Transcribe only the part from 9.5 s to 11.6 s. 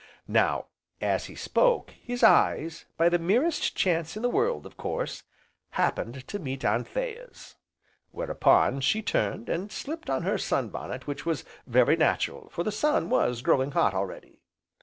slipped on her sunbonnet which was